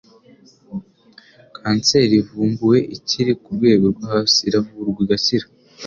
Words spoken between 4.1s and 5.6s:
hasi iravurwa igakira